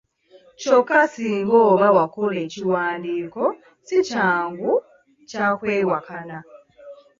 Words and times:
Kyokka 0.59 1.01
singa 1.13 1.55
oba 1.69 1.87
wakola 1.97 2.37
ekiwandiiko 2.45 3.43
si 3.87 3.97
kyangu 4.07 4.71
kya 5.29 5.47
kwewakana. 5.57 6.37